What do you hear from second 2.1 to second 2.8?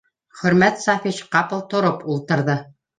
ултырҙы